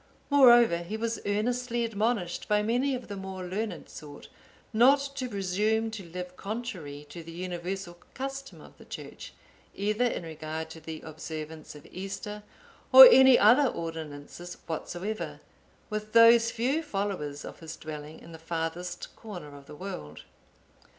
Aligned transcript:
Moreover, 0.31 0.79
he 0.79 0.97
was 0.97 1.19
earnestly 1.27 1.85
admonished 1.85 2.47
by 2.47 2.63
many 2.63 2.95
of 2.95 3.07
the 3.07 3.15
more 3.15 3.43
learned 3.43 3.87
sort, 3.87 4.29
not 4.73 4.97
to 5.13 5.29
presume 5.29 5.91
to 5.91 6.03
live 6.09 6.35
contrary 6.35 7.05
to 7.11 7.21
the 7.21 7.31
universal 7.31 7.99
custom 8.15 8.61
of 8.61 8.79
the 8.79 8.85
Church, 8.85 9.31
either 9.75 10.05
in 10.05 10.23
regard 10.23 10.71
to 10.71 10.79
the 10.81 11.01
observance 11.01 11.75
of 11.75 11.85
Easter, 11.91 12.41
or 12.91 13.05
any 13.11 13.37
other 13.37 13.67
ordinances 13.67 14.57
whatsoever, 14.65 15.39
with 15.91 16.13
those 16.13 16.49
few 16.49 16.81
followers 16.81 17.45
of 17.45 17.59
his 17.59 17.75
dwelling 17.75 18.17
in 18.21 18.31
the 18.31 18.39
farthest 18.39 19.15
corner 19.15 19.55
of 19.55 19.67
the 19.67 19.75
world. 19.75 20.23